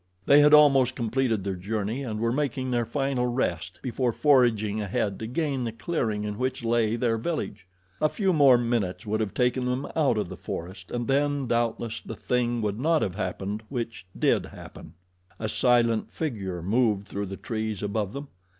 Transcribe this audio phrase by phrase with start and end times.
[0.25, 5.19] They had almost completed their journey and were making their final rest before forging ahead
[5.19, 7.67] to gain the clearing in which lay their village.
[8.01, 12.01] A few more minutes would have taken them out of the forest, and then, doubtless,
[12.03, 14.95] the thing would not have happened which did happen.
[15.39, 18.29] A silent figure moved through the trees above them.